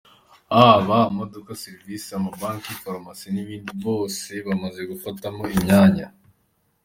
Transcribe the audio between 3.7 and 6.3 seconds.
bose bamaze gufatamo imyanya.